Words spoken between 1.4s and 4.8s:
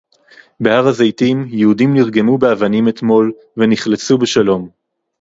יהודים נרגמו באבנים אתמול ונחלצו בשלום